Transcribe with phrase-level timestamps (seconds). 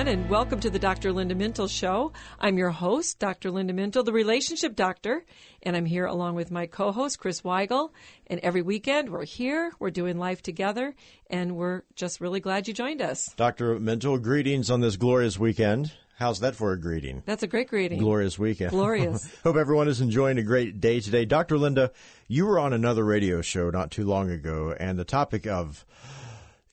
[0.00, 1.12] everyone, and welcome to the Dr.
[1.12, 2.12] Linda Mintle Show.
[2.38, 3.50] I'm your host, Dr.
[3.50, 5.26] Linda Mintle, the relationship doctor,
[5.62, 7.90] and I'm here along with my co host, Chris Weigel.
[8.26, 10.94] And every weekend, we're here, we're doing life together,
[11.28, 13.26] and we're just really glad you joined us.
[13.36, 13.78] Dr.
[13.78, 15.92] Mintle, greetings on this glorious weekend.
[16.18, 17.22] How's that for a greeting?
[17.26, 17.98] That's a great greeting.
[17.98, 18.70] Glorious weekend.
[18.70, 19.28] Glorious.
[19.44, 21.26] Hope everyone is enjoying a great day today.
[21.26, 21.58] Dr.
[21.58, 21.92] Linda,
[22.26, 25.84] you were on another radio show not too long ago, and the topic of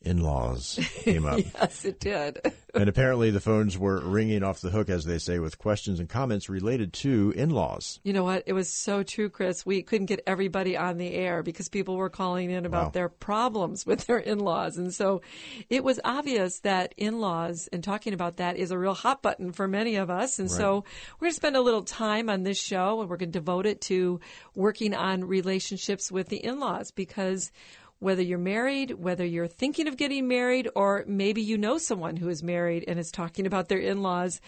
[0.01, 1.39] in-laws came up.
[1.55, 2.39] yes, it did.
[2.73, 6.07] and apparently the phones were ringing off the hook, as they say, with questions and
[6.07, 7.99] comments related to in-laws.
[8.03, 8.43] You know what?
[8.45, 9.65] It was so true, Chris.
[9.65, 12.91] We couldn't get everybody on the air because people were calling in about Wow.
[12.91, 14.77] their problems with their in-laws.
[14.77, 15.21] And so
[15.70, 19.67] it was obvious that in-laws and talking about that is a real hot button for
[19.67, 20.39] many of us.
[20.39, 20.84] And so
[21.20, 23.65] we're going to spend a little time on this show and we're going to devote
[23.65, 24.20] it to
[24.55, 27.51] working on relationships with the in-laws because
[27.99, 32.29] whether you're married, whether you're thinking of getting married, or maybe you know someone who
[32.29, 34.39] is married and is talking about their in-laws,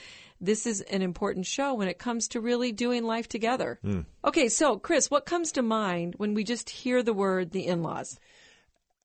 [0.41, 3.79] this is an important show when it comes to really doing life together.
[4.23, 8.19] Okay, so Chris, what comes to mind when we just hear the word the in-laws?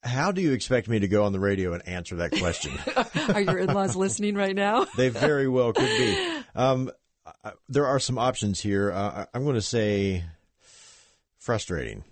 [0.05, 2.73] How do you expect me to go on the radio and answer that question?
[3.34, 4.84] Are your in-laws listening right now?
[4.97, 6.42] they very well could be.
[6.55, 6.91] Um,
[7.70, 8.92] there are some options here.
[8.92, 10.25] Uh, I'm going to say
[11.39, 12.05] frustrating.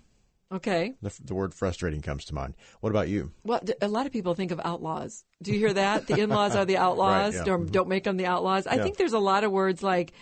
[0.53, 0.93] Okay.
[1.01, 2.53] The, the word frustrating comes to mind.
[2.81, 3.31] What about you?
[3.43, 5.23] Well, a lot of people think of outlaws.
[5.41, 6.05] Do you hear that?
[6.07, 7.33] The in-laws are the outlaws.
[7.33, 7.43] Right, yeah.
[7.43, 7.71] don't, mm-hmm.
[7.71, 8.67] don't make them the outlaws.
[8.67, 8.83] I Yeah.
[8.83, 10.13] think there's a lot of words like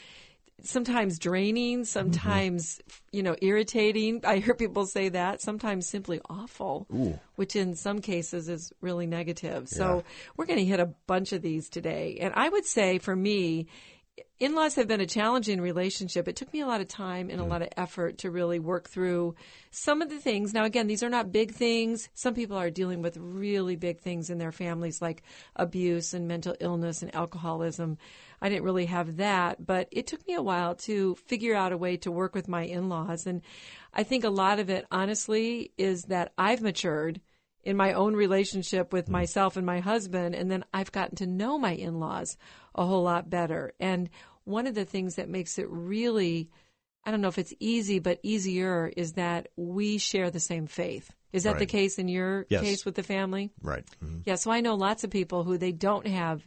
[0.64, 3.18] sometimes draining, sometimes, mm-hmm.
[3.18, 4.22] you know, irritating.
[4.24, 5.42] I hear people say that.
[5.42, 6.88] Sometimes simply awful,
[7.36, 9.68] which in some cases is really negative.
[9.68, 10.02] So Yeah.
[10.38, 12.20] we're going to hit a bunch of these today.
[12.22, 13.68] And I would say for me,
[14.42, 16.28] in-laws have been a challenging relationship.
[16.28, 18.90] It took me a lot of time and a lot of effort to really work
[18.90, 19.36] through
[19.70, 20.52] some of the things.
[20.52, 22.10] Now, again, these are not big things.
[22.16, 25.22] Some people are dealing with really big things in their families, like
[25.56, 28.00] abuse and mental illness and alcoholism.
[28.42, 31.78] I didn't really have that, but it took me a while to figure out a
[31.78, 33.28] way to work with my in-laws.
[33.28, 33.44] And
[33.94, 37.22] I think a lot of it, honestly, is that I've matured
[37.64, 40.36] in my own relationship with myself and my husband.
[40.36, 42.38] And then I've gotten to know my in laws
[42.76, 43.74] a whole lot better.
[43.80, 44.10] And
[44.44, 46.50] one of the things that makes it really,
[47.06, 51.12] I don't know if it's easy, but easier is that we share the same faith.
[51.32, 52.62] Is that the case in your Yes.
[52.62, 53.52] case with the family?
[53.62, 53.86] Right.
[54.04, 54.24] Mhm.
[54.26, 54.36] Yeah.
[54.36, 56.46] So I know lots of people who they don't have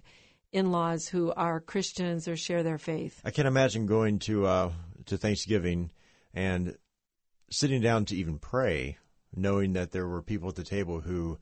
[0.52, 3.20] in laws who are Christians or share their faith.
[3.24, 4.72] I can imagine going to uh,
[5.06, 5.90] to Thanksgiving
[6.34, 6.76] and
[7.50, 8.98] sitting down to even pray,
[9.36, 11.38] knowing that there were people at the table who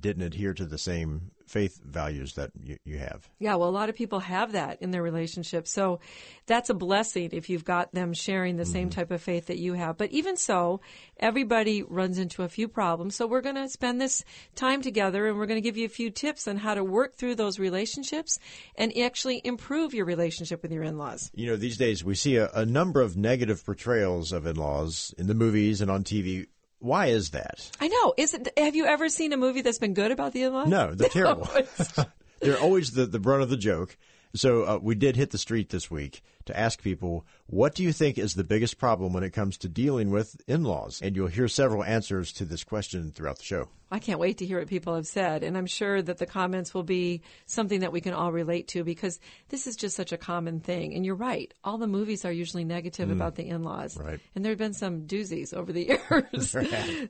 [0.00, 3.28] didn't adhere to the same faith values that you, you have.
[3.38, 5.68] Yeah, well, a lot of people have that in their relationship.
[5.68, 6.00] So
[6.46, 8.98] that's a blessing if you've got them sharing the same mm-hmm.
[9.00, 9.96] type of faith that you have.
[9.96, 10.80] But even so,
[11.18, 13.14] everybody runs into a few problems.
[13.14, 14.24] So we're going to spend this
[14.56, 17.14] time together and we're going to give you a few tips on how to work
[17.14, 18.38] through those relationships
[18.76, 21.30] and actually improve your relationship with your in-laws.
[21.34, 25.28] You know, these days we see a, a number of negative portrayals of in-laws in
[25.28, 26.46] the movies and on TV.
[26.78, 27.70] Why is that?
[27.80, 28.14] I know.
[28.16, 30.68] Is it, have you ever seen a movie that's been good about the in-laws?
[30.68, 31.48] No, they're terrible.
[32.40, 33.96] They're always the, the brunt of the joke.
[34.36, 37.92] So uh, we did hit the street this week to ask people, what do you
[37.92, 41.00] think is the biggest problem when it comes to dealing with in-laws?
[41.02, 43.68] And you'll hear several answers to this question throughout the show.
[43.90, 45.44] I can't wait to hear what people have said.
[45.44, 48.82] And I'm sure that the comments will be something that we can all relate to
[48.82, 50.94] because this is just such a common thing.
[50.94, 51.52] And you're right.
[51.62, 53.96] All the movies are usually negative about the in-laws.
[53.96, 54.18] Right.
[54.34, 56.56] And there have been some doozies over the years.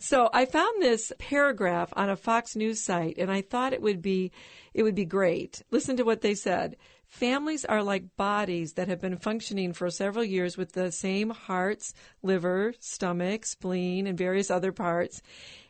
[0.00, 4.02] so I found this paragraph on a Fox News site and I thought it would
[4.02, 4.32] be,
[4.74, 5.62] it would be great.
[5.70, 6.76] Listen to what they said.
[7.08, 11.94] Families are like bodies that have been functioning for several years with the same hearts,
[12.22, 15.22] liver, stomach, spleen, and various other parts.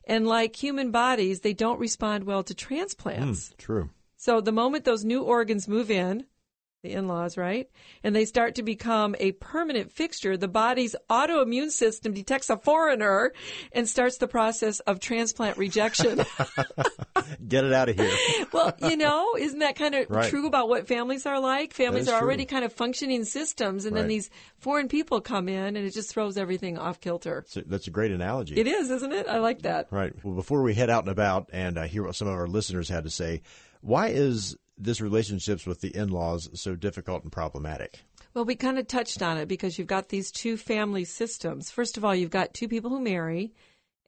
[0.04, 3.48] And like human bodies, they don't respond well to transplants.
[3.48, 3.90] Hmm, true.
[4.16, 6.26] So the moment those new organs move in,
[6.86, 7.68] the in-laws, right?
[8.04, 13.32] And they start to become a permanent fixture, the body's autoimmune system detects a foreigner
[13.72, 16.24] and starts the process of transplant rejection.
[17.48, 18.16] Get it out of here.
[18.52, 20.30] well, you know, isn't that kind of Right.
[20.30, 21.72] true about what families are like?
[21.74, 22.56] Families are already true.
[22.56, 26.36] kind of functioning systems and then these foreign people come in and it just throws
[26.36, 27.44] everything off kilter.
[27.48, 28.56] So that's a great analogy.
[28.56, 29.26] It is, isn't it?
[29.26, 29.88] I like that.
[29.90, 30.12] Right.
[30.22, 32.88] Well, before we head out and about and uh, hear what some of our listeners
[32.88, 33.42] had to say,
[33.80, 38.04] why is this relationships with the in-laws so difficult and problematic?
[38.34, 41.70] Well, we kind of touched on it because you've got these two family systems.
[41.70, 43.54] First of all, you've got two people who marry,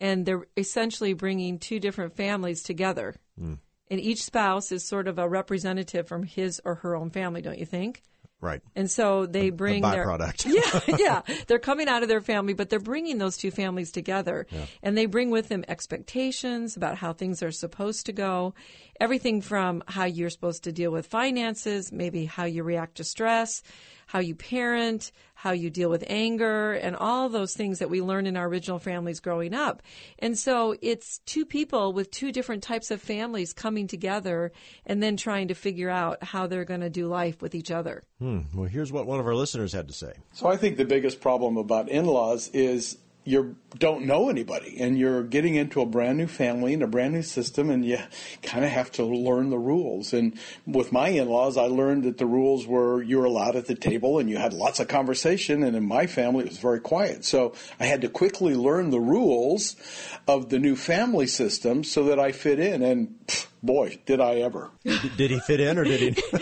[0.00, 3.15] and they're essentially bringing two different families together.
[3.38, 3.55] Hmm.
[3.91, 7.59] And each spouse is sort of a representative from his or her own family, don't
[7.59, 8.03] you think?
[8.40, 8.62] Right.
[8.76, 10.46] And so they bring a their byproduct.
[10.88, 10.96] yeah,
[11.26, 11.35] yeah.
[11.46, 14.46] They're coming out of their family, but they're bringing those two families together,
[14.82, 18.55] and they bring with them expectations about how things are supposed to go.
[19.00, 23.62] Everything from how you're supposed to deal with finances, maybe how you react to stress,
[24.09, 28.27] how you parent, how you deal with anger, and all those things that we learn
[28.27, 29.83] in our original families growing up.
[30.19, 34.51] And so it's two people with two different types of families coming together
[34.87, 38.03] and then trying to figure out how they're going to do life with each other.
[38.19, 38.41] Hmm.
[38.55, 40.15] Well, here's what one of our listeners had to say.
[40.33, 45.23] So I think the biggest problem about in-laws is you don't know anybody and you're
[45.23, 47.99] getting into a brand new family and a brand new system and you
[48.43, 50.15] kind of have to learn the rules.
[50.15, 53.75] And with my in-laws, I learned that the rules were you were allowed at the
[53.75, 57.25] table and you had lots of conversation and in my family it was very quiet.
[57.25, 59.76] So I had to quickly learn the rules
[60.26, 63.14] of the new family system so that I fit in and
[63.63, 64.71] boy, did I ever.
[64.85, 66.23] Did he fit in or did he?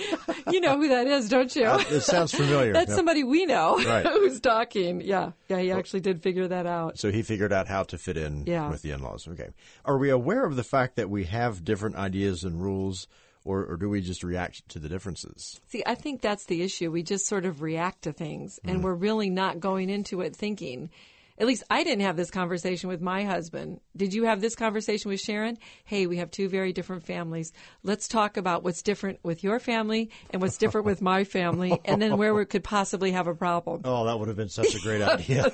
[0.49, 1.65] You know who that is, don't you?
[1.65, 2.73] Uh, it sounds familiar.
[2.73, 2.95] That's Yeah.
[2.95, 4.07] somebody we know Right.
[4.07, 5.01] who's talking.
[5.01, 5.33] Yeah.
[5.49, 7.01] Yeah, he actually did figure that out.
[7.01, 8.71] So he figured out how to fit in Yeah.
[8.71, 9.27] with the in-laws.
[9.27, 9.49] Okay.
[9.85, 13.09] Are we aware of the fact that we have different ideas and rules,
[13.45, 15.61] or, or do we just react to the differences?
[15.67, 16.93] See, I think that's the issue.
[16.93, 20.91] We just sort of react to things and we're really not going into it thinking.
[21.39, 23.81] At least I didn't have this conversation with my husband.
[23.97, 25.59] Did you have this conversation with Sharon?
[25.85, 27.53] Hey, we have two very different families.
[27.83, 32.01] Let's talk about what's different with your family and what's different with my family and
[32.01, 33.83] then where we could possibly have a problem.
[33.85, 35.53] Oh, that would have been such a great idea.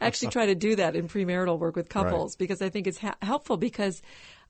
[0.00, 3.16] actually try to do that in premarital work with couples because I think it's ha-
[3.22, 4.02] helpful because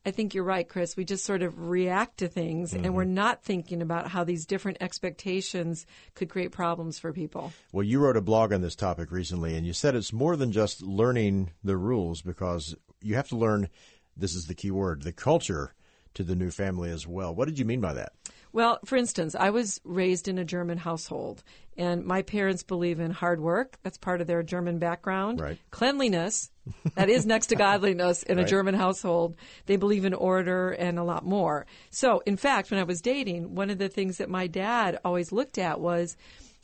[0.04, 0.96] I think you're right, Chris.
[0.96, 3.14] We just sort of react to things and we're mm-hmm.
[3.14, 5.84] not thinking about how these different expectations
[6.14, 7.52] could create problems for people.
[7.72, 10.52] Well, you wrote a blog on this topic recently, and you said it's more than
[10.52, 13.68] just learning the rules because you have to learn,
[14.16, 15.74] this is the key word, the culture
[16.14, 17.34] to the new family as well.
[17.34, 18.12] What did you mean by that?
[18.56, 21.42] Well, for instance, I was raised in a German household,
[21.76, 23.76] and my parents believe in hard work.
[23.82, 25.42] That's part of their German background.
[25.42, 25.58] Right.
[25.70, 26.50] Cleanliness,
[26.94, 28.48] that is next to godliness in a Right.
[28.48, 29.36] German household.
[29.66, 31.66] They believe in order and a lot more.
[31.90, 35.32] So, in fact, when I was dating, one of the things that my dad always
[35.32, 36.16] looked at was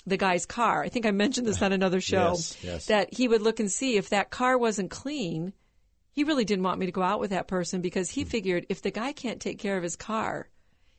[0.06, 0.82] the guy's car.
[0.82, 2.30] I think I mentioned this on another show.
[2.30, 2.86] Yes, yes.
[2.86, 5.52] That he would look and see if that car wasn't clean.
[6.14, 8.14] He really didn't want me to go out with that person because Hmm.
[8.20, 10.48] he figured if the guy can't take care of his car,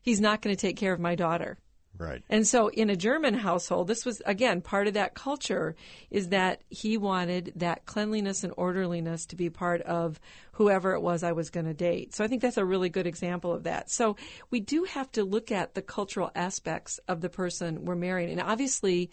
[0.04, 1.58] he's not going to take care of my daughter.
[1.98, 2.24] Right.
[2.30, 5.76] And so in a German household, this was again part of that culture
[6.10, 10.20] is that he wanted that cleanliness and orderliness to be part of
[10.54, 12.16] whoever it was I was going to date.
[12.16, 13.92] So I think that's a really good example of that.
[13.92, 14.16] So
[14.50, 18.32] we do have to look at the cultural aspects of the person we're marrying.
[18.32, 19.12] And obviously,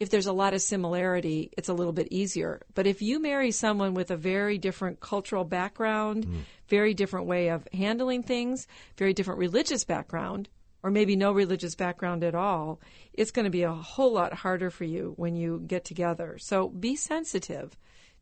[0.00, 2.62] if there's a lot of similarity, it's a little bit easier.
[2.74, 6.38] But if you marry someone with a very different cultural background, hmm.
[6.68, 8.66] very different way of handling things,
[8.96, 10.48] very different religious background,
[10.82, 12.80] or maybe no religious background at all,
[13.12, 16.38] it's going to be a whole lot harder for you when you get together.
[16.38, 17.76] So be sensitive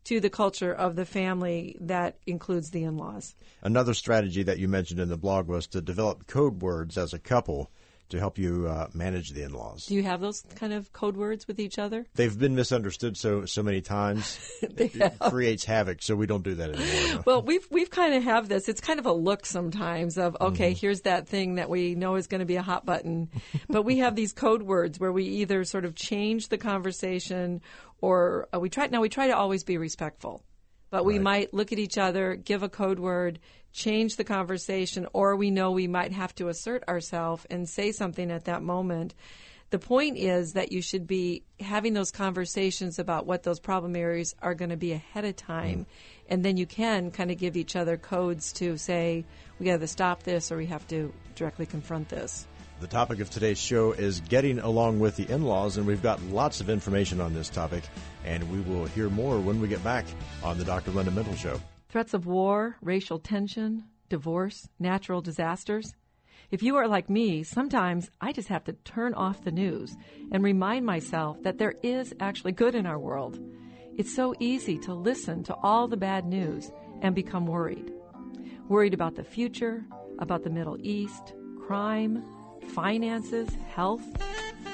[0.05, 3.35] to the culture of the family that includes the in laws.
[3.61, 7.19] Another strategy that you mentioned in the blog was to develop code words as a
[7.19, 7.69] couple
[8.09, 9.85] to help you uh, manage the in-laws.
[9.85, 12.05] Do you have those kind of code words with each other?
[12.15, 14.39] They've been misunderstood so so many times.
[14.61, 17.23] it creates havoc, so we don't do that anymore.
[17.25, 18.69] Well, we've we've kind of have this.
[18.69, 22.27] It's kind of a look sometimes of okay, here's that thing that we know is
[22.27, 23.29] going to be a hot button,
[23.67, 27.61] but we have these code words where we either sort of change the conversation
[28.01, 28.87] or uh, we try.
[28.87, 30.43] Now we try to always be respectful,
[30.89, 31.23] but we Right.
[31.23, 33.39] might look at each other, give a code word,
[33.73, 38.31] change the conversation, or we know we might have to assert ourselves and say something
[38.31, 39.13] at that moment.
[39.69, 44.33] The point is that you should be having those conversations about what those problem areas
[44.41, 45.79] are going to be ahead of time.
[45.79, 45.85] Mm.
[46.29, 49.25] And then you can kind of give each other codes to say,
[49.59, 52.47] we got to stop this or we have to directly confront this.
[52.79, 56.61] The topic of today's show is getting along with the in-laws, and we've got lots
[56.61, 57.83] of information on this topic,
[58.23, 60.05] and we will hear more when we get back
[60.43, 60.91] on the Dr.
[60.91, 61.59] Linda Mintle Show.
[61.89, 65.95] Threats of war, racial tension, divorce, natural disasters.
[66.51, 69.97] If you are like me, sometimes I just have to turn off the news
[70.31, 73.39] and remind myself that there is actually good in our world.
[73.97, 77.91] It's so easy to listen to all the bad news and become worried.
[78.69, 79.83] Worried about the future,
[80.19, 81.33] about the Middle East,
[81.65, 82.23] crime,
[82.69, 84.03] finances, health,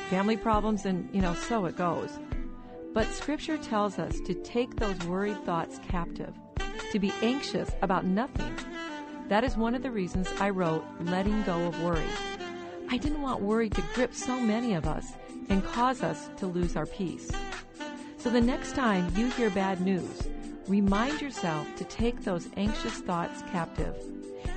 [0.09, 2.19] family problems, and, you know, so it goes.
[2.93, 6.33] But Scripture tells us to take those worried thoughts captive,
[6.91, 8.55] to be anxious about nothing.
[9.29, 12.05] That is one of the reasons I wrote Letting Go of Worry.
[12.89, 15.13] I didn't want worry to grip so many of us
[15.49, 17.31] and cause us to lose our peace.
[18.17, 20.27] So the next time you hear bad news,
[20.67, 23.95] remind yourself to take those anxious thoughts captive.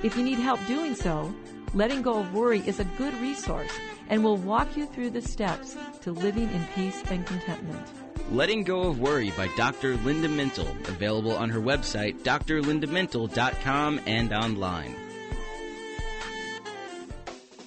[0.03, 1.33] If you need help doing so,
[1.77, 3.69] Letting Go of Worry is a good resource
[4.09, 7.87] and will walk you through the steps to living in peace and contentment.
[8.31, 9.95] Letting Go of Worry by Dr.
[9.97, 14.95] Linda Mintle, available on her website, drlindamintle.com and online.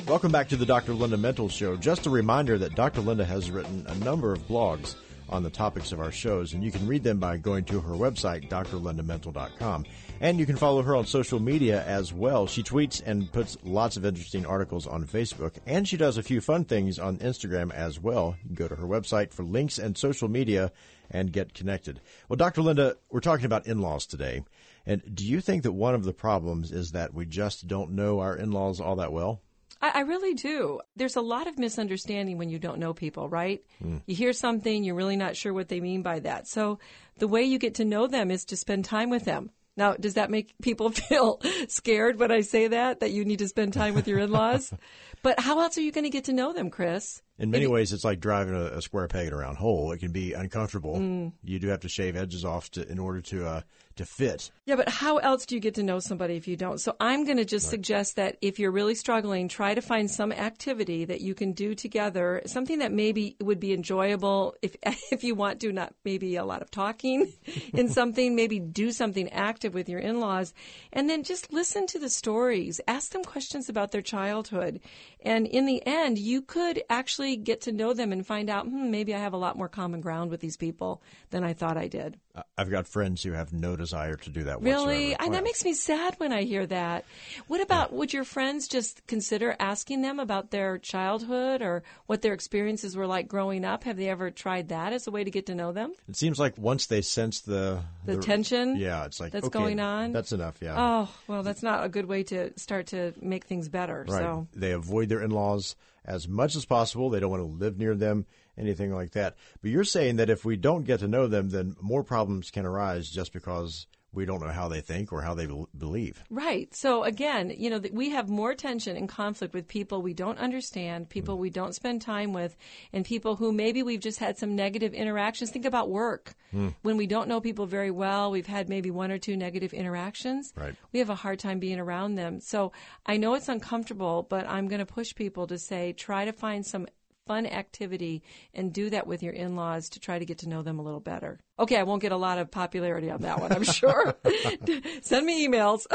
[0.08, 0.92] Welcome back to the Dr.
[0.92, 1.76] Linda Mintle Show.
[1.76, 3.02] Just a reminder that Dr.
[3.02, 4.96] Linda has written a number of blogs
[5.30, 7.94] on the topics of our shows, and you can read them by going to her
[7.94, 9.86] website, drlindamintle.com.
[10.20, 12.46] And you can follow her on social media as well.
[12.46, 16.40] She tweets and puts lots of interesting articles on Facebook, and she does a few
[16.40, 18.36] fun things on Instagram as well.
[18.52, 20.72] Go to her website for links and social media
[21.10, 22.00] and get connected.
[22.28, 22.62] Well, Dr.
[22.62, 24.42] Linda, we're talking about in laws today.
[24.86, 28.20] And do you think that one of the problems is that we just don't know
[28.20, 29.42] our in laws all that well?
[29.80, 30.80] I, I, really do.
[30.96, 33.62] There's a lot of misunderstanding when you don't know people, right?
[33.82, 34.02] Mm.
[34.06, 36.46] You hear something, you're really not sure what they mean by that.
[36.46, 36.78] So
[37.18, 39.50] the way you get to know them is to spend time with them.
[39.76, 43.48] Now, does that make people feel scared when I say that, that you need to
[43.48, 44.72] spend time with your in laws?
[45.22, 47.22] but how else are you going to get to know them, Chris?
[47.38, 49.92] In many ways, it's like driving a, a, square peg in a round hole.
[49.92, 50.98] It can be uncomfortable.
[50.98, 51.32] Mm.
[51.42, 53.60] You do have to shave edges off to, in order to uh,
[53.96, 54.50] to fit.
[54.66, 56.80] Yeah, but how else do you get to know somebody if you don't?
[56.80, 57.70] So I'm going to just right.
[57.70, 61.74] suggest that if you're really struggling, try to find some activity that you can do
[61.74, 64.76] together, something that maybe would be enjoyable if
[65.12, 67.32] if you want to, not maybe a lot of talking
[67.74, 70.54] in something, maybe do something active with your in-laws
[70.92, 74.80] and then just listen to the stories, ask them questions about their childhood.
[75.22, 78.90] And in the end, you could actually get to know them and find out, hmm,
[78.90, 81.88] maybe I have a lot more common ground with these people than I thought I
[81.88, 82.18] did.
[82.56, 84.62] I've got friends who have no desire to do that.
[84.62, 87.04] Really, and that makes me sad when I hear that.
[87.48, 87.98] What about yeah.
[87.98, 93.06] would your friends just consider asking them about their childhood or what their experiences were
[93.06, 93.84] like growing up?
[93.84, 95.92] Have they ever tried that as a way to get to know them?
[96.08, 99.58] It seems like once they sense the the, the tension, yeah, it's like that's okay,
[99.58, 100.12] going on.
[100.12, 100.56] That's enough.
[100.60, 100.74] Yeah.
[100.76, 104.04] Oh well, that's not a good way to start to make things better.
[104.08, 104.20] Right.
[104.20, 107.10] So they avoid their in-laws as much as possible.
[107.10, 108.26] They don't want to live near them
[108.60, 109.36] anything like that.
[109.62, 112.66] But you're saying that if we don't get to know them, then more problems can
[112.66, 115.46] arise just because we don't know how they think or how they
[115.78, 116.24] believe.
[116.30, 116.74] Right.
[116.74, 121.08] So again, you know, we have more tension and conflict with people we don't understand,
[121.08, 121.40] people mm.
[121.40, 122.56] we don't spend time with,
[122.92, 125.50] and people who maybe we've just had some negative interactions.
[125.50, 126.34] Think about work.
[126.52, 126.74] Mm.
[126.82, 130.52] When we don't know people very well, we've had maybe one or two negative interactions.
[130.56, 130.74] Right.
[130.92, 132.40] We have a hard time being around them.
[132.40, 132.72] So
[133.06, 136.66] I know it's uncomfortable, but I'm going to push people to say try to find
[136.66, 136.88] some
[137.30, 140.62] fun activity and do that with your in laws to try to get to know
[140.62, 141.38] them a little better.
[141.60, 144.16] Okay, I won't get a lot of popularity on that one, I'm sure.
[145.02, 145.86] Send me emails.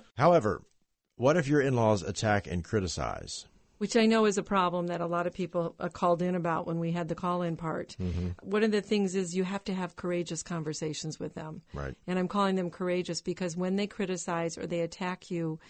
[0.16, 0.62] However,
[1.16, 3.44] what if your in laws attack and criticize?
[3.76, 6.66] Which I know is a problem that a lot of people uh, called in about
[6.66, 7.94] when we had the call in part.
[8.00, 8.28] Mm-hmm.
[8.40, 11.60] One of the things is you have to have courageous conversations with them.
[11.74, 11.94] Right.
[12.06, 15.60] And I'm calling them courageous because when they criticize or they attack you,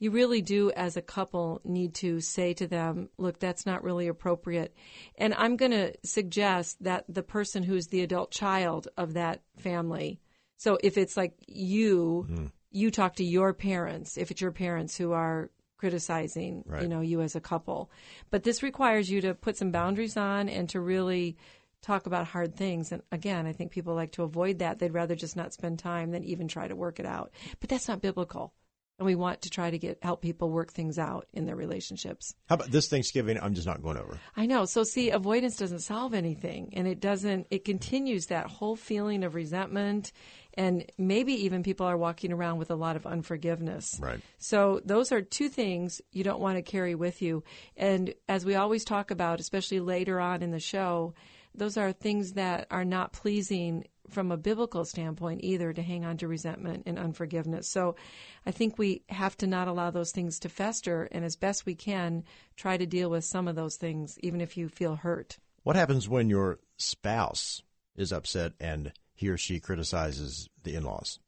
[0.00, 4.08] you really do, as a couple, need to say to them, look, that's not really
[4.08, 4.74] appropriate.
[5.16, 10.18] And I'm going to suggest that the person who's the adult child of that family,
[10.56, 12.50] so if it's like you, mm.
[12.70, 16.82] you talk to your parents, if it's your parents who are criticizing, right.
[16.82, 17.90] you know, you as a couple.
[18.30, 21.36] But this requires you to put some boundaries on and to really
[21.82, 22.90] talk about hard things.
[22.90, 24.78] And again, I think people like to avoid that.
[24.78, 27.32] They'd rather just not spend time than even try to work it out.
[27.60, 28.54] But that's not biblical
[29.00, 32.34] and we want to try to get help people work things out in their relationships.
[32.50, 33.38] How about this Thanksgiving?
[33.40, 34.20] I'm just not going over.
[34.36, 34.66] I know.
[34.66, 37.46] So see, avoidance doesn't solve anything, and it doesn't.
[37.50, 40.12] It continues that whole feeling of resentment,
[40.52, 43.98] and maybe even people are walking around with a lot of unforgiveness.
[43.98, 44.20] Right.
[44.36, 47.42] So those are two things you don't want to carry with you.
[47.78, 51.14] And as we always talk about, especially later on in the show,
[51.54, 56.16] those are things that are not pleasing from a biblical standpoint either to hang on
[56.18, 57.68] to resentment and unforgiveness.
[57.68, 57.96] So
[58.44, 61.74] I think we have to not allow those things to fester and as best we
[61.74, 62.24] can
[62.56, 65.38] try to deal with some of those things even if you feel hurt.
[65.62, 67.62] What happens when your spouse
[67.96, 71.18] is upset and he or she criticizes the in-laws?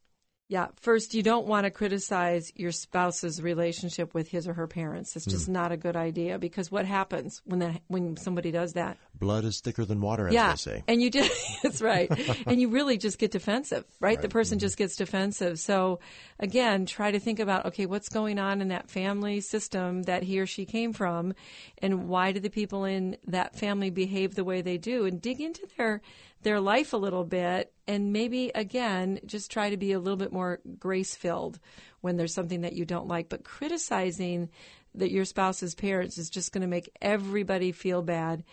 [0.49, 5.15] Yeah, first, you don't want to criticize your spouse's relationship with his or her parents.
[5.15, 5.53] It's just mm.
[5.53, 8.97] not a good idea because what happens when that when somebody does that?
[9.17, 10.83] Blood is thicker than water, as yeah, they say.
[10.87, 11.33] and you just
[11.63, 12.11] that's right,
[12.45, 14.09] and you really just get defensive, right?
[14.09, 14.21] right.
[14.21, 14.65] The person mm-hmm.
[14.65, 15.59] just gets defensive.
[15.59, 16.01] So,
[16.39, 20.39] again, try to think about okay, what's going on in that family system that he
[20.39, 21.33] or she came from,
[21.77, 25.39] and why do the people in that family behave the way they do, and dig
[25.39, 26.01] into their
[26.43, 30.31] their life a little bit and maybe again just try to be a little bit
[30.31, 31.59] more grace filled
[32.01, 33.29] when there's something that you don't like.
[33.29, 34.49] But criticizing
[34.95, 38.43] that your spouse's parents is just going to make everybody feel bad.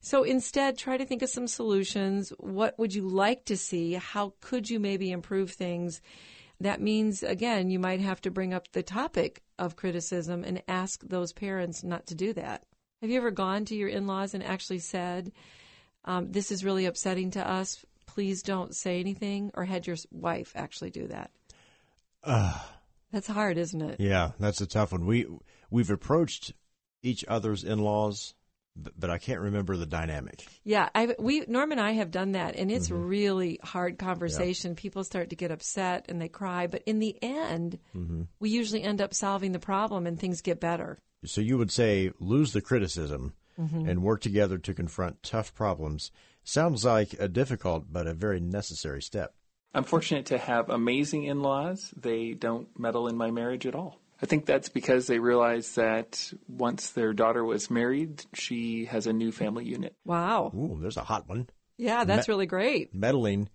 [0.00, 2.32] So instead try to think of some solutions.
[2.38, 3.94] What would you like to see?
[3.94, 6.00] How could you maybe improve things?
[6.60, 11.02] That means, again, you might have to bring up the topic of criticism and ask
[11.04, 12.64] those parents not to do that.
[13.00, 15.30] Have you ever gone to your in laws and actually said,
[16.04, 17.84] um, This is really upsetting to us?
[18.06, 19.50] Please don't say anything?
[19.54, 21.30] Or had your wife actually do that?
[22.24, 22.58] Uh,
[23.12, 24.00] That's hard, isn't it?
[24.00, 25.06] yeah, that's a tough one.
[25.06, 25.26] We
[25.70, 26.52] we've approached
[27.02, 28.34] each other's in-laws,
[28.74, 30.44] but, but I can't remember the dynamic.
[30.64, 34.74] Yeah, I we Norm and I have done that, and it's really hard conversation.
[34.74, 37.78] People start to get upset and they cry, but in the end,
[38.40, 40.98] we usually end up solving the problem and things get better.
[41.24, 43.88] So you would say lose the criticism Mm-hmm.
[43.88, 46.12] and work together to confront tough problems.
[46.44, 49.34] Sounds like a difficult but a very necessary step.
[49.74, 51.92] I'm fortunate to have amazing in laws.
[51.96, 53.98] They don't meddle in my marriage at all.
[54.22, 59.12] I think that's because they realized that once their daughter was married, she has a
[59.12, 59.94] new family unit.
[60.04, 60.52] Wow.
[60.54, 61.48] Ooh, there's a hot one.
[61.76, 62.94] Yeah, that's really great.
[62.94, 63.48] Meddling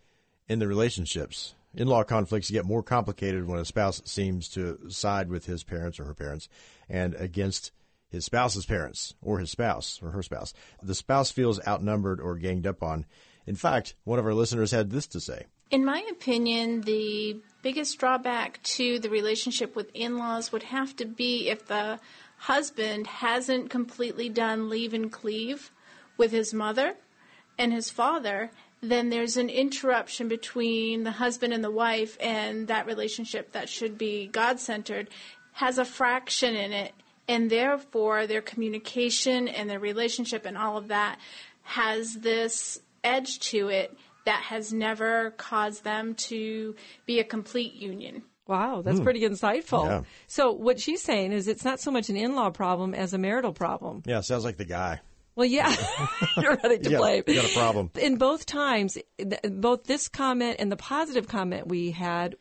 [0.48, 1.56] in the relationships.
[1.76, 6.06] In-law conflicts get more complicated when a spouse seems to side with his parents or
[6.06, 6.48] her parents
[6.88, 7.72] and against
[8.14, 10.54] his spouse's parents or his spouse or her spouse.
[10.82, 13.06] The spouse feels outnumbered or ganged up on.
[13.46, 15.48] In fact, one of our listeners had this to say.
[15.72, 21.06] In my opinion, the biggest drawback to the relationship with in laws would have to
[21.06, 22.00] be if the
[22.38, 25.72] husband hasn't completely done leave and cleave
[26.16, 26.94] with his mother
[27.58, 28.52] and his father,
[28.82, 33.98] then there's an interruption between the husband and the wife, and that relationship that should
[33.98, 35.10] be God centered
[35.54, 36.94] has a fraction in it,
[37.28, 41.20] and therefore their communication and their relationship and all of that
[41.64, 46.76] has this edge to it that has never caused them to
[47.06, 48.24] be a complete union.
[48.48, 49.04] Wow, that's hmm.
[49.04, 49.86] pretty insightful.
[49.86, 50.02] Yeah.
[50.28, 53.54] So what she's saying is it's not so much an in-law problem as a marital
[53.54, 54.04] problem.
[54.06, 55.00] Yeah, sounds like the guy.
[55.36, 55.74] Well, yeah,
[56.38, 57.24] you're ready to You got- blame.
[57.28, 57.90] you got a problem.
[58.00, 62.36] In both times, th- both this comment and the positive comment we had,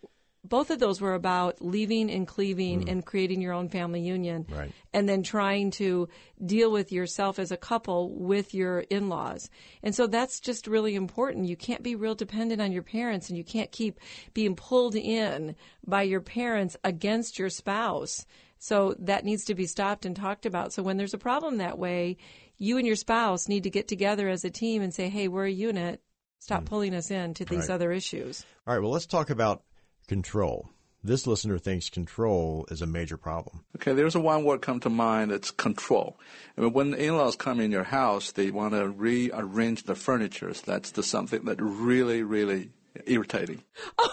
[0.45, 4.57] both of those were about leaving and cleaving and creating your own family union, Mm.
[4.57, 4.73] Right.
[4.93, 6.09] and then trying to
[6.45, 9.49] deal with yourself as a couple with your in-laws.
[9.83, 11.47] And so that's just really important.
[11.47, 14.01] You can't be real dependent on your parents, and you can't keep
[14.35, 15.55] being pulled in
[15.87, 18.27] by your parents against your spouse.
[18.59, 20.73] So that needs to be stopped and talked about.
[20.73, 22.17] So when there's a problem that way,
[22.59, 25.47] you and your spouse need to get together as a team and say, "Hey, we're
[25.47, 26.01] a unit.
[26.39, 27.71] Stop pulling us into these Right.
[27.71, 29.63] other issues." All right, well, let's talk about
[30.09, 30.71] control.
[31.05, 33.65] This listener thinks control is a major problem.
[33.77, 35.33] Okay, there's a one word come to mind.
[35.33, 36.17] It's control.
[36.57, 40.53] I mean, when in-laws come in your house, they want to rearrange the furniture.
[40.65, 42.71] That's the something that really, really
[43.05, 43.65] irritating.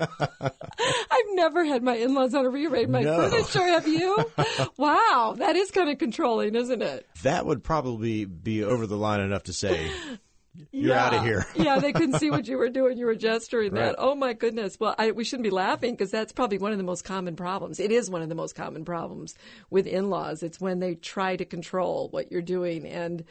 [0.00, 3.28] I've never had my in-laws on to rearrange my No.
[3.30, 3.66] furniture.
[3.66, 4.30] Have you?
[4.76, 7.06] wow, that is kind of controlling, isn't it?
[7.22, 9.90] That would probably be over the line enough to say,
[10.72, 11.06] you're Yeah.
[11.06, 11.46] out of here.
[11.54, 12.98] yeah, they couldn't see what you were doing.
[12.98, 13.86] You were gesturing Right.
[13.86, 13.94] that.
[13.98, 14.78] Oh my goodness.
[14.78, 17.80] Well, I, we shouldn't be laughing because that's probably one of the most common problems.
[17.80, 19.34] It is one of the most common problems
[19.70, 20.42] with in-laws.
[20.42, 23.24] It's when they try to control what you're doing and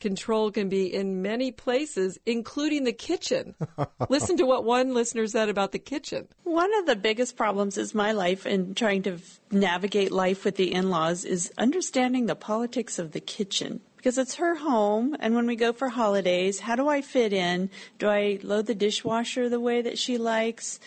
[0.00, 3.54] control can be in many places, including the kitchen.
[4.10, 6.28] Listen to what one listener said about the kitchen.
[6.42, 9.18] One of the biggest problems is my life in trying to
[9.50, 13.80] navigate life with the in laws is understanding the politics of the kitchen.
[14.04, 17.70] Because it's her home, and when we go for holidays, how do I fit in?
[17.98, 20.78] Do I load the dishwasher the way that she likes?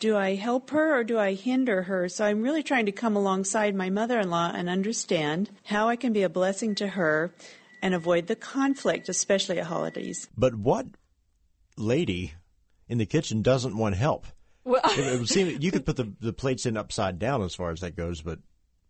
[0.00, 2.08] Do I help her or do I hinder her?
[2.08, 5.94] So I'm really trying to come alongside my mother in law and understand how I
[5.94, 7.32] can be a blessing to her
[7.80, 10.28] and avoid the conflict, especially at holidays.
[10.36, 10.86] But what
[11.76, 12.34] lady
[12.88, 14.26] in the kitchen doesn't want help?
[14.64, 17.54] Well, It, it would seem you could put the, the plates in upside down as
[17.54, 18.40] far as that goes, but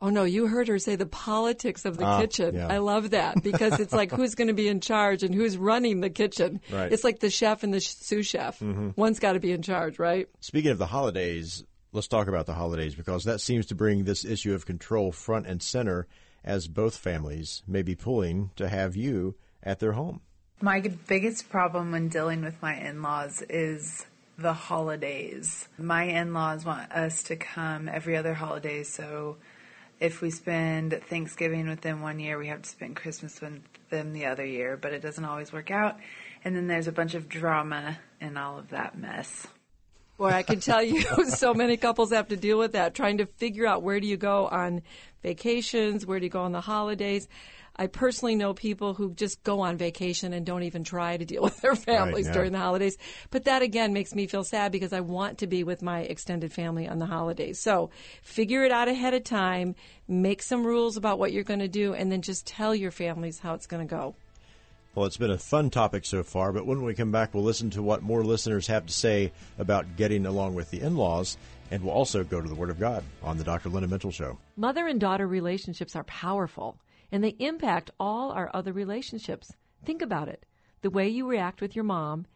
[0.05, 2.57] Oh no, you heard her say the politics of the Ah, kitchen.
[2.57, 2.67] yeah.
[2.69, 6.01] I love that because it's like who's going to be in charge and who's running
[6.03, 6.61] the kitchen.
[6.71, 6.93] Right.
[6.93, 8.61] It's like the chef and the sous chef.
[8.61, 10.29] One's got to be in charge, right?
[10.41, 14.27] Speaking of the holidays, let's talk about the holidays because that seems to bring this
[14.27, 16.07] issue of control front and center
[16.45, 20.21] as both families may be pulling to have you at their home.
[20.61, 24.05] My biggest problem when dealing with my in laws is
[24.37, 25.67] the holidays.
[25.79, 29.37] My in laws want us to come every other holiday, so
[30.01, 34.13] if we spend Thanksgiving with them one year, we have to spend Christmas with them
[34.13, 35.99] the other year, but it doesn't always work out.
[36.45, 39.47] And then there's a bunch of drama in all of that mess.
[40.17, 43.27] Boy, I can tell you, so many couples have to deal with that, trying to
[43.27, 44.83] figure out where do you go on
[45.23, 47.29] vacations, where do you go on the holidays.
[47.77, 51.43] I personally know people who just go on vacation and don't even try to deal
[51.45, 52.33] with their families yeah.
[52.33, 52.97] during the holidays.
[53.31, 56.53] But that again makes me feel sad because I want to be with my extended
[56.53, 57.61] family on the holidays.
[57.61, 57.91] So
[58.23, 59.75] figure it out ahead of time,
[60.07, 63.39] make some rules about what you're going to do, and then just tell your families
[63.39, 64.15] how it's going to go.
[64.95, 67.71] Well, it's been a fun topic so far, but when we come back, we'll listen
[67.71, 71.37] to what more listeners have to say about getting along with the in laws,
[71.73, 73.71] and we'll also go to the Word of God on the Dr.
[73.71, 74.39] Linda Mintle Show.
[74.57, 76.77] Mother and daughter relationships are powerful,
[77.13, 79.53] and they impact all our other relationships.
[79.85, 80.47] Think about it.
[80.83, 82.27] The way you react with your mom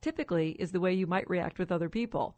[0.00, 2.36] typically is the way you might react with other people.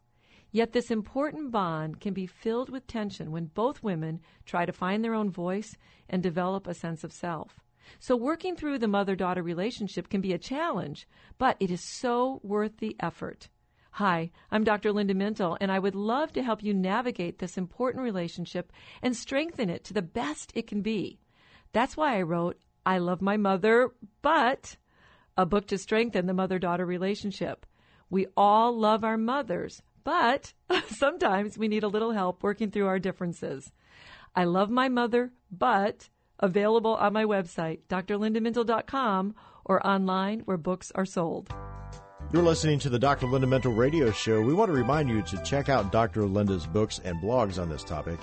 [0.51, 5.03] Yet this important bond can be filled with tension when both women try to find
[5.03, 5.75] their own voice
[6.09, 7.59] and develop a sense of self.
[7.99, 12.39] So working through the mother daughter relationship can be a challenge, but it is so
[12.43, 13.49] worth the effort.
[13.93, 14.91] Hi, I'm Dr.
[14.91, 19.69] Linda Mintle, and I would love to help you navigate this important relationship and strengthen
[19.69, 21.19] it to the best it can be.
[21.71, 24.77] That's why I wrote I Love My Mother, but
[25.37, 27.65] a book to strengthen the mother daughter relationship.
[28.09, 30.53] We all love our mothers, but
[30.87, 33.71] sometimes we need a little help working through our differences.
[34.35, 41.05] I love my mother, but available on my website, drlindamintle.com, or online where books are
[41.05, 41.53] sold.
[42.33, 43.27] You're listening to the Dr.
[43.27, 44.41] Linda Mintle Radio Show.
[44.41, 46.25] We want to remind you to check out Dr.
[46.25, 48.19] Linda's books and blogs on this topic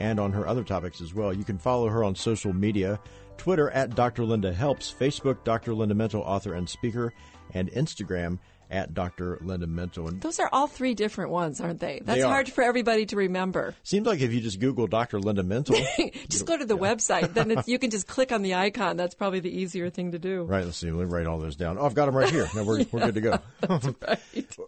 [0.00, 1.32] and on her other topics as well.
[1.32, 3.00] You can follow her on social media
[3.36, 4.24] Twitter at Dr.
[4.24, 5.74] Linda Helps, Facebook, Dr.
[5.74, 7.12] Linda Mintle author and speaker,
[7.54, 8.38] and Instagram
[8.70, 9.38] at Dr.
[9.40, 10.08] Linda Mintle.
[10.08, 12.00] And Those are all three different ones, aren't they?
[12.04, 13.74] That's They hard for everybody to remember.
[13.82, 15.20] seems like if you just Google Dr.
[15.20, 15.76] Linda Mintle,
[16.28, 17.34] just go to the website.
[17.34, 18.96] Then you can just click on the icon.
[18.96, 20.42] That's probably the easier thing to do.
[20.44, 20.90] Right, let's see.
[20.90, 21.78] Let me write all those down.
[21.78, 22.48] Oh, I've got them right here.
[22.54, 23.38] No, we're, we're good to go.
[24.08, 24.18] right.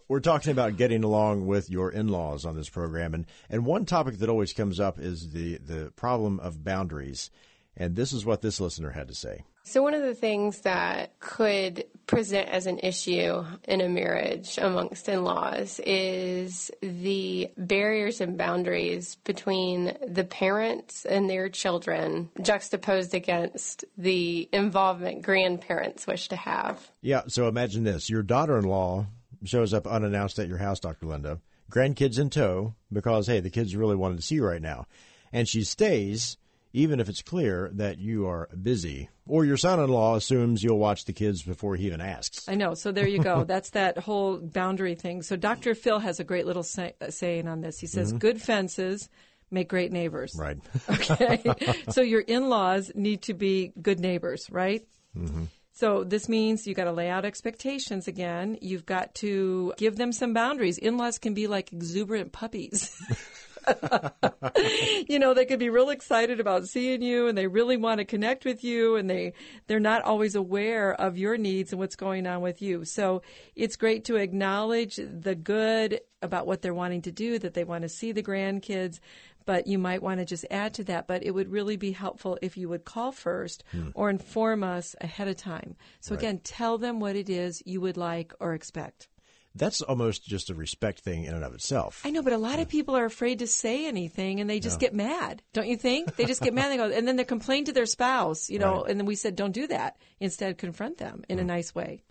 [0.07, 4.19] We're talking about getting along with your in-laws on this program, and and one topic
[4.19, 7.29] that always comes up is the the problem of boundaries,
[7.75, 9.43] and this is what this listener had to say.
[9.69, 15.07] So, one of the things that could present as an issue in a marriage amongst
[15.07, 23.85] in laws is the barriers and boundaries between the parents and their children, juxtaposed against
[23.95, 26.89] the involvement grandparents wish to have.
[27.01, 29.05] Yeah, so imagine this: your daughter-in-law
[29.43, 33.75] shows up unannounced at your house, Doctor Linda, grandkids in tow, because hey, the kids
[33.75, 34.87] really wanted to see you right now,
[35.31, 36.37] and she stays.
[36.71, 40.77] Even if it's clear that you are busy, or your son in law assumes you'll
[40.77, 42.47] watch the kids before he even asks.
[42.47, 42.73] I know.
[42.75, 43.43] So there you go.
[43.47, 45.23] That's that whole boundary thing.
[45.23, 45.73] So Dr.
[45.73, 47.79] Phil has a great little say, uh, saying on this.
[47.79, 49.09] He says, "Good fences
[49.49, 50.57] make great neighbors." Right.
[50.89, 51.41] Okay.
[51.89, 54.85] so your in-laws need to be good neighbors, right?
[55.73, 58.57] So this means you got to lay out expectations again.
[58.61, 60.77] You've got to give them some boundaries.
[60.77, 62.93] In-laws can be like exuberant puppies.
[65.09, 68.05] you know, they could be real excited about seeing you and they really want to
[68.05, 69.33] connect with you and they
[69.67, 72.85] they're not always aware of your needs and what's going on with you.
[72.85, 73.21] So
[73.55, 77.83] it's great to acknowledge the good about what they're wanting to do, that they want
[77.83, 78.99] to see the grandkids,
[79.45, 81.07] but you might want to just add to that.
[81.07, 83.89] But it would really be helpful if you would call first hmm.
[83.93, 85.75] or inform us ahead of time.
[86.01, 89.07] So again, tell them what it is you would like or expect.
[89.59, 92.01] That's almost just a respect thing in and of itself.
[92.05, 94.79] I know, but a lot of people are afraid to say anything and they just
[94.79, 95.43] get mad.
[95.53, 96.15] Don't you think?
[96.15, 96.71] They just get mad.
[96.71, 98.89] They go, and then they complain to their spouse, you know, Right.
[98.91, 99.97] and then we said, don't do that.
[100.19, 102.01] Instead, confront them in a nice way.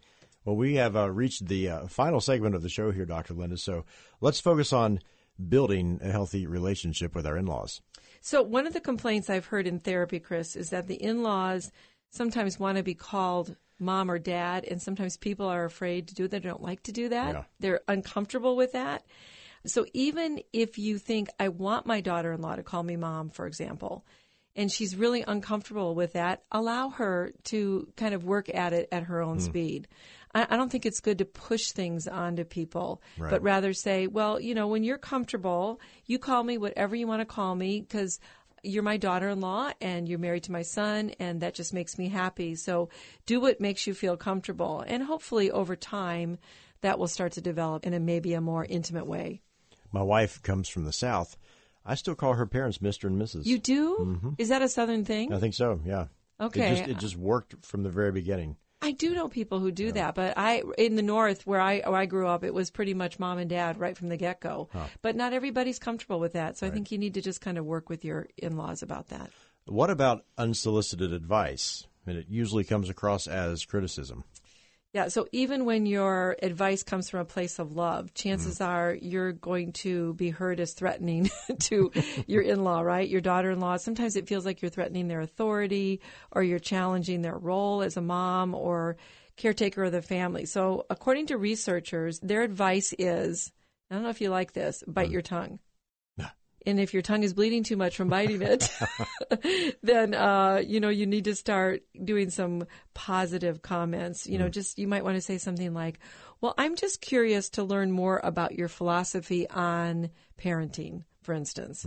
[0.45, 3.35] Well, we have uh, reached the uh, final segment of the show here, Dr.
[3.35, 3.57] Linda.
[3.57, 3.85] So
[4.21, 5.01] let's focus on
[5.49, 7.81] building a healthy relationship with our in laws.
[8.21, 11.71] So, one of the complaints I've heard in therapy, Chris, is that the in laws
[12.11, 16.29] sometimes want to be called mom or dad, and sometimes people are afraid to do
[16.29, 16.43] that.
[16.43, 17.35] They don't like to do that.
[17.35, 17.45] Yeah.
[17.61, 19.05] They're uncomfortable with that.
[19.67, 23.31] So, even if you think, I want my daughter in law to call me mom,
[23.31, 24.05] for example,
[24.55, 29.05] and she's really uncomfortable with that, allow her to kind of work at it at
[29.05, 29.45] her own hmm.
[29.45, 29.89] speed.
[30.35, 33.31] I, I don't think it's good to push things onto people, Right.
[33.31, 37.21] but rather say, well, you know, when you're comfortable, you call me whatever you want
[37.21, 38.21] to call me because
[38.63, 41.99] you're my daughter in law and you're married to my son, and that just makes
[41.99, 42.55] me happy.
[42.55, 42.89] So
[43.27, 44.85] do what makes you feel comfortable.
[44.87, 46.39] And hopefully over time,
[46.81, 49.41] that will start to develop in a maybe a more intimate way.
[49.93, 51.37] My wife comes from the South.
[51.85, 53.05] I still call her parents Mr.
[53.05, 53.47] and Mrs.
[53.47, 53.97] You do?
[53.99, 54.31] Mm-hmm.
[54.39, 55.33] Is that a Southern thing?
[55.33, 56.07] I think so, yeah.
[56.41, 56.73] Okay.
[56.73, 58.57] It just, it just worked from the very beginning.
[58.81, 61.97] I do know people who do that, but I in the north where I where
[62.01, 64.69] I grew up, it was pretty much mom and dad right from the get go.
[65.03, 67.65] But not everybody's comfortable with that, so I think you need to just kind of
[67.65, 69.31] work with your in laws about that.
[69.67, 71.87] What about unsolicited advice?
[72.07, 74.25] And it usually comes across as criticism.
[74.95, 78.71] Yeah, so even when your advice comes from a place of love, chances mm-hmm.
[78.71, 81.93] are you're going to be heard as threatening to
[82.27, 83.07] your in law, right?
[83.07, 83.77] Your daughter in law.
[83.77, 86.01] Sometimes it feels like you're threatening their authority
[86.33, 88.97] or you're challenging their role as a mom or
[89.37, 90.47] caretaker of the family.
[90.47, 93.53] So, according to researchers, their advice is
[93.91, 95.13] I don't know if you like this bite mm.
[95.13, 95.59] your tongue.
[96.67, 98.71] And if your tongue is bleeding too much from biting it,
[99.83, 104.27] then uh, you know you need to start doing some positive comments.
[104.27, 105.99] You know, just you might want to say something like,
[106.41, 111.85] "Well, I'm just curious to learn more about your philosophy on parenting." For instance,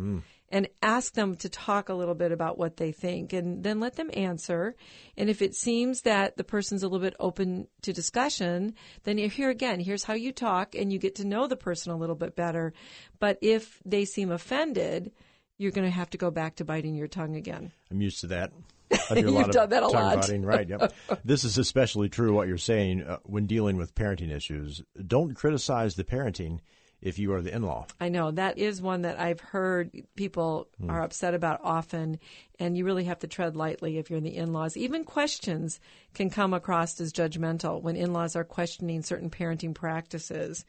[0.51, 3.95] and ask them to talk a little bit about what they think and then let
[3.95, 4.75] them answer.
[5.17, 9.49] And if it seems that the person's a little bit open to discussion, then here
[9.49, 12.35] again, here's how you talk and you get to know the person a little bit
[12.35, 12.73] better.
[13.19, 15.11] But if they seem offended,
[15.57, 17.71] you're going to have to go back to biting your tongue again.
[17.89, 18.51] I'm used to that.
[19.09, 20.21] I do a You've done that a lot.
[20.21, 20.67] biting, right?
[20.67, 20.93] Yep.
[21.23, 24.81] this is especially true what you're saying uh, when dealing with parenting issues.
[25.07, 26.59] Don't criticize the parenting
[27.01, 27.87] if you are the in-law.
[27.99, 32.19] I know that is one that I've heard people are upset about often,
[32.59, 34.77] and you really have to tread lightly if you're in the in laws.
[34.77, 35.79] Even questions
[36.13, 40.65] can come across as judgmental when in laws are questioning certain parenting practices.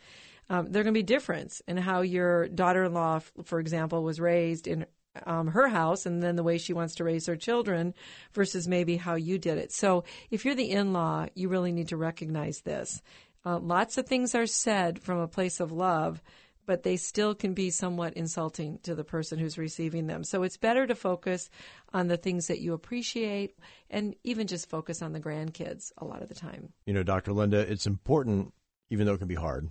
[0.48, 4.02] Um, there are going to be difference in how your daughter in law, for example,
[4.02, 4.86] was raised in
[5.26, 7.94] um, her house and then the way she wants to raise her children
[8.32, 9.72] versus maybe how you did it.
[9.72, 13.02] So if you're the in law, you really need to recognize this.
[13.44, 16.22] Uh, lots of things are said from a place of love,
[16.64, 20.22] but they still can be somewhat insulting to the person who's receiving them.
[20.22, 21.50] So it's better to focus
[21.92, 23.58] on the things that you appreciate
[23.90, 26.72] and even just focus on the grandkids a lot of the time.
[26.86, 27.32] You know, Dr.
[27.32, 28.52] Linda, it's important,
[28.90, 29.68] even though it can be hard,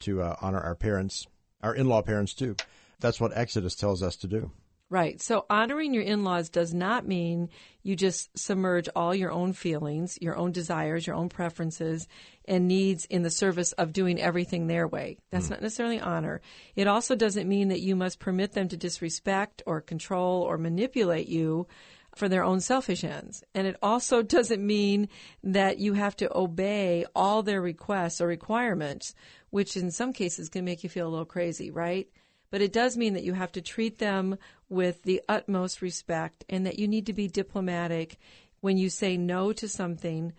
[0.00, 1.26] to uh, honor our parents,
[1.62, 2.56] our in-law parents too.
[3.00, 4.50] That's what Exodus tells us to do.
[4.90, 5.20] Right.
[5.20, 7.48] So honoring your in laws does not mean
[7.82, 12.06] you just submerge all your own feelings, your own desires, your own preferences,
[12.44, 15.16] and needs in the service of doing everything their way.
[15.30, 15.54] That's hmm.
[15.54, 16.42] not necessarily honor.
[16.76, 21.28] It also doesn't mean that you must permit them to disrespect or control or manipulate
[21.28, 21.66] you
[22.14, 23.42] for their own selfish ends.
[23.54, 25.08] And it also doesn't mean
[25.42, 29.14] that you have to obey all their requests or requirements,
[29.50, 32.06] which in some cases can make you feel a little crazy, right?
[32.54, 34.38] But it does mean that you have to treat them
[34.68, 38.16] with the utmost respect and that you need to be diplomatic
[38.60, 40.32] when you say no to something.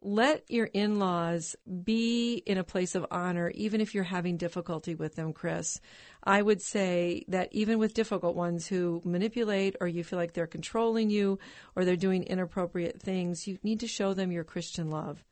[0.00, 4.94] Let your in laws be in a place of honor, even if you're having difficulty
[4.94, 5.80] with them, Chris.
[6.22, 10.46] I would say that even with difficult ones who manipulate or you feel like they're
[10.46, 11.40] controlling you
[11.74, 15.24] or they're doing inappropriate things, you need to show them your Christian love.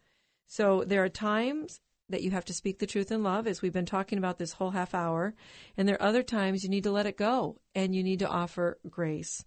[0.49, 1.81] So there are times
[2.15, 4.53] that you have to speak the truth in love, as we've been talking about this
[4.53, 5.35] whole half hour.
[5.77, 8.29] And there are other times you need to let it go and you need to
[8.29, 9.45] offer grace.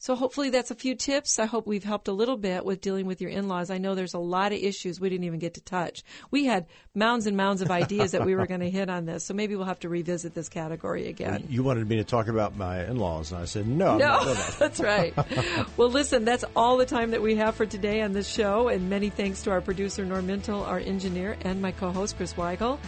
[0.00, 1.40] So hopefully that's a few tips.
[1.40, 3.68] I hope we've helped a little bit with dealing with your in-laws.
[3.68, 6.04] I know there's a lot of issues we didn't even get to touch.
[6.30, 9.24] We had mounds and mounds of ideas that we were going to hit on this.
[9.24, 11.46] So maybe we'll have to revisit this category again.
[11.48, 13.98] You wanted me to talk about my in-laws, and I said no.
[13.98, 14.54] No, that.
[14.58, 15.14] that's right.
[15.76, 18.68] well, listen, that's all the time that we have for today on this show.
[18.68, 22.34] And many thanks to our producer, Norm Mintle, our engineer, and my co host, Chris
[22.34, 22.78] Weigel,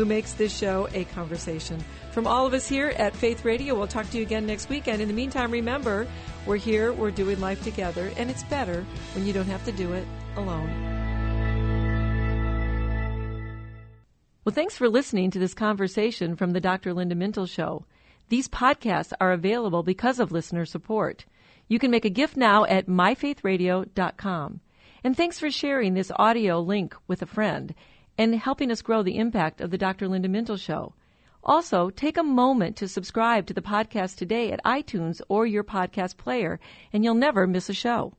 [0.00, 1.78] who makes this show a conversation.
[2.12, 4.88] From all of us here at Faith Radio, we'll talk to you again next week.
[4.88, 6.06] And in the meantime, remember,
[6.46, 9.92] we're here, we're doing life together, and it's better when you don't have to do
[9.92, 10.70] it alone.
[14.42, 16.94] Well, thanks for listening to this conversation from the Dr.
[16.94, 17.84] Linda Mintle Show.
[18.30, 21.26] These podcasts are available because of listener support.
[21.68, 24.60] You can make a gift now at myfaithradio.com.
[25.04, 27.74] And thanks for sharing this audio link with a friend
[28.18, 30.08] and helping us grow the impact of the Dr.
[30.08, 30.94] Linda Mintle Show.
[31.42, 36.16] Also, take a moment to subscribe to the podcast today at iTunes or your podcast
[36.16, 36.60] player,
[36.92, 38.12] and you'll never miss a show.